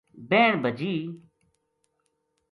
بہن 0.29 0.51
بھجی 0.63 0.95